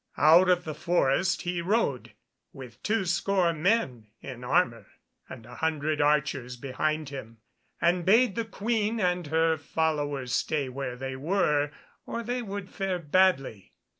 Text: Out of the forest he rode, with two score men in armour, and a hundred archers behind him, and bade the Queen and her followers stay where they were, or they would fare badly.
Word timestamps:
Out 0.17 0.49
of 0.49 0.63
the 0.63 0.73
forest 0.73 1.43
he 1.43 1.61
rode, 1.61 2.15
with 2.53 2.81
two 2.81 3.05
score 3.05 3.53
men 3.53 4.07
in 4.19 4.43
armour, 4.43 4.87
and 5.29 5.45
a 5.45 5.53
hundred 5.53 6.01
archers 6.01 6.55
behind 6.57 7.09
him, 7.09 7.37
and 7.79 8.03
bade 8.03 8.33
the 8.33 8.43
Queen 8.45 8.99
and 8.99 9.27
her 9.27 9.57
followers 9.59 10.33
stay 10.33 10.69
where 10.69 10.95
they 10.95 11.15
were, 11.15 11.69
or 12.07 12.23
they 12.23 12.41
would 12.41 12.67
fare 12.67 12.97
badly. 12.97 13.73